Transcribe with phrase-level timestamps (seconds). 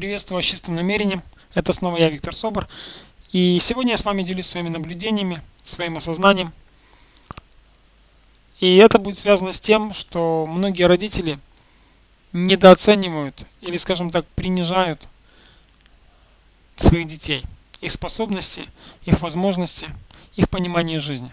[0.00, 1.22] Приветствую с чистым намерением.
[1.52, 2.66] Это снова я, Виктор Собор.
[3.32, 6.54] И сегодня я с вами делюсь своими наблюдениями, своим осознанием.
[8.60, 11.38] И это будет связано с тем, что многие родители
[12.32, 15.06] недооценивают или, скажем так, принижают
[16.76, 17.42] своих детей,
[17.82, 18.64] их способности,
[19.04, 19.88] их возможности,
[20.34, 21.30] их понимание жизни.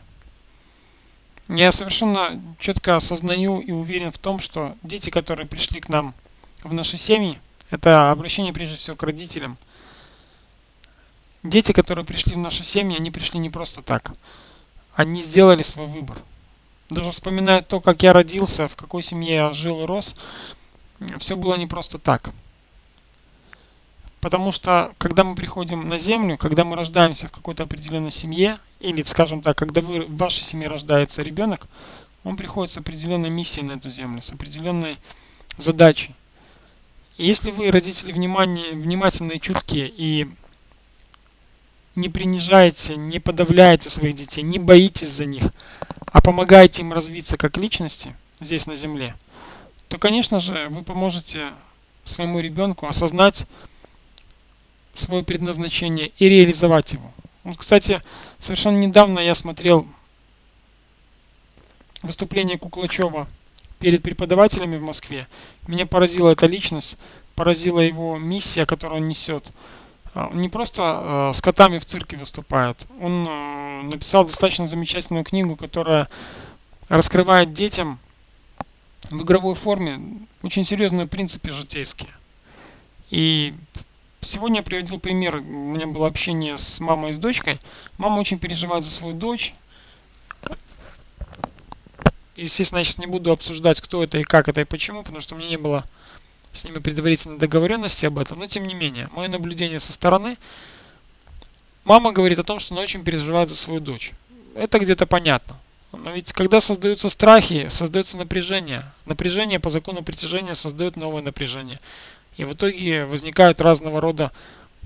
[1.48, 6.14] Я совершенно четко осознаю и уверен в том, что дети, которые пришли к нам
[6.66, 7.40] в наши семьи,
[7.70, 9.58] это обращение прежде всего к родителям.
[11.44, 14.14] Дети, которые пришли в наши семьи, они пришли не просто так.
[14.96, 16.18] Они сделали свой выбор.
[16.90, 20.16] Даже вспоминая то, как я родился, в какой семье я жил и рос,
[21.20, 22.32] все было не просто так.
[24.22, 29.02] Потому что, когда мы приходим на землю, когда мы рождаемся в какой-то определенной семье, или,
[29.04, 31.68] скажем так, когда вы, в вашей семье рождается ребенок,
[32.24, 34.98] он приходит с определенной миссией на эту землю, с определенной
[35.58, 36.16] задачей.
[37.18, 40.28] Если вы, родители, внимание, внимательные, чуткие и
[41.96, 45.52] не принижаете, не подавляете своих детей, не боитесь за них,
[46.12, 49.16] а помогаете им развиться как личности здесь на земле,
[49.88, 51.54] то, конечно же, вы поможете
[52.04, 53.48] своему ребенку осознать
[54.94, 57.12] свое предназначение и реализовать его.
[57.44, 58.04] Вот, кстати,
[58.38, 59.88] совершенно недавно я смотрел
[62.04, 63.28] выступление Куклачева
[63.80, 65.28] перед преподавателями в Москве.
[65.68, 66.98] Меня поразила эта личность,
[67.36, 69.52] поразила его миссия, которую он несет.
[70.14, 75.24] А, он не просто э, с котами в цирке выступает, он э, написал достаточно замечательную
[75.24, 76.10] книгу, которая
[76.90, 78.00] раскрывает детям
[79.12, 80.02] в игровой форме
[80.42, 82.10] очень серьезные принципы житейские.
[83.10, 83.54] И
[84.22, 87.60] Сегодня я приводил пример, у меня было общение с мамой и с дочкой.
[87.98, 89.54] Мама очень переживает за свою дочь.
[92.38, 95.34] Естественно, я сейчас не буду обсуждать, кто это и как это и почему, потому что
[95.34, 95.84] меня не было
[96.54, 98.40] с ними предварительной договоренности об этом.
[98.40, 100.38] Но тем не менее, мое наблюдение со стороны,
[101.84, 104.12] мама говорит о том, что она очень переживает за свою дочь.
[104.56, 105.56] Это где-то понятно.
[105.92, 108.84] Но ведь когда создаются страхи, создается напряжение.
[109.06, 111.80] Напряжение по закону притяжения создает новое напряжение.
[112.38, 114.32] И в итоге возникают разного рода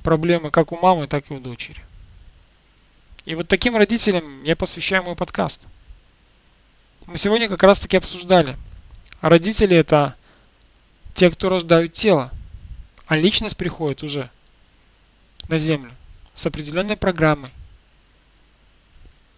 [0.04, 1.82] проблемы как у мамы, так и у дочери.
[3.26, 5.68] И вот таким родителям я посвящаю мой подкаст.
[7.08, 8.58] Мы сегодня как раз таки обсуждали.
[9.22, 10.16] Родители это
[11.14, 12.32] те, кто рождают тело.
[13.08, 14.30] А личность приходит уже
[15.50, 15.92] на землю
[16.34, 17.52] с определенной программой.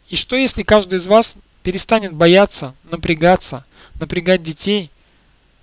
[0.09, 3.65] И что если каждый из вас перестанет бояться, напрягаться,
[3.99, 4.91] напрягать детей,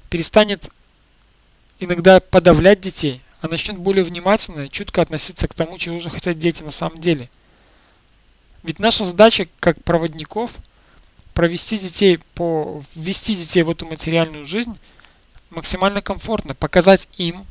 [0.09, 0.71] перестанет
[1.79, 6.63] иногда подавлять детей, а начнет более внимательно чутко относиться к тому, чего же хотят дети
[6.63, 7.31] на самом деле.
[8.63, 10.57] Ведь наша задача как проводников
[11.35, 14.77] провести детей по ввести детей в эту материальную жизнь
[15.51, 17.45] максимально комфортно, показать им,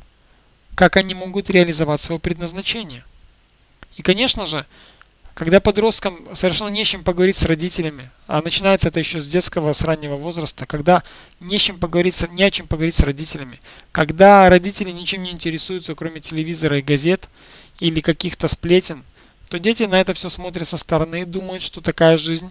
[0.74, 3.04] как они могут реализовать свое предназначение.
[3.96, 4.64] И, конечно же,
[5.34, 9.82] когда подросткам совершенно не чем поговорить с родителями, а начинается это еще с детского, с
[9.82, 11.02] раннего возраста, когда
[11.38, 13.60] не, чем поговорить, не о чем поговорить с родителями,
[13.92, 17.28] когда родители ничем не интересуются, кроме телевизора и газет
[17.78, 19.04] или каких-то сплетен,
[19.48, 22.50] то дети на это все смотрят со стороны и думают, что такая жизнь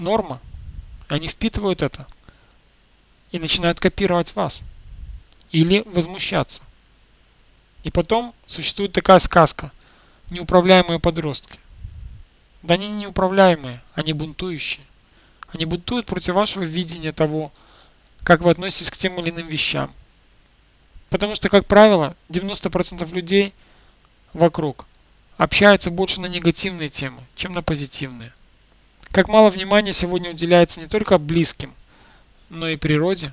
[0.00, 0.40] норма.
[1.08, 2.06] Они впитывают это
[3.30, 4.62] и начинают копировать вас
[5.50, 6.62] или возмущаться.
[7.82, 9.72] И потом существует такая сказка–
[10.30, 11.58] неуправляемые подростки.
[12.62, 14.84] Да они не неуправляемые, они бунтующие.
[15.52, 17.52] Они бунтуют против вашего видения того,
[18.22, 19.92] как вы относитесь к тем или иным вещам.
[21.08, 23.52] Потому что, как правило, 90% людей
[24.32, 24.86] вокруг
[25.38, 28.32] общаются больше на негативные темы, чем на позитивные.
[29.12, 31.74] Как мало внимания сегодня уделяется не только близким,
[32.48, 33.32] но и природе.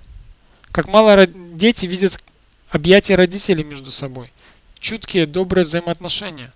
[0.71, 2.23] Как мало дети видят
[2.69, 4.31] объятия родителей между собой.
[4.79, 6.51] Чуткие, добрые взаимоотношения.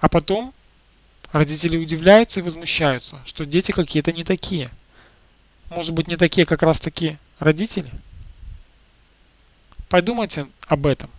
[0.00, 0.54] А потом
[1.32, 4.70] родители удивляются и возмущаются, что дети какие-то не такие.
[5.70, 7.90] Может быть, не такие как раз таки родители?
[9.88, 11.10] Подумайте об этом.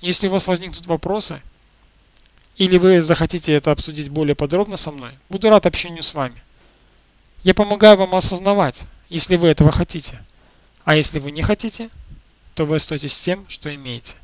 [0.00, 1.40] Если у вас возникнут вопросы,
[2.56, 6.42] или вы захотите это обсудить более подробно со мной, буду рад общению с вами.
[7.42, 10.22] Я помогаю вам осознавать, если вы этого хотите.
[10.84, 11.90] А если вы не хотите,
[12.54, 14.14] то вы остаетесь тем, что имеете.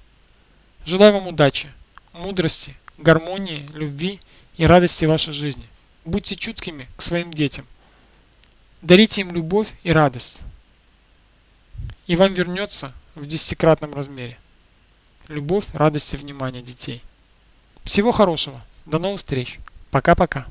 [0.84, 1.68] Желаю вам удачи,
[2.12, 4.20] мудрости гармонии, любви
[4.56, 5.66] и радости в вашей жизни.
[6.04, 7.66] Будьте чуткими к своим детям.
[8.82, 10.40] Дарите им любовь и радость.
[12.06, 14.38] И вам вернется в десятикратном размере.
[15.28, 17.02] Любовь, радость и внимание детей.
[17.88, 18.60] Всего хорошего.
[18.84, 19.60] До новых встреч.
[19.90, 20.44] Пока-пока.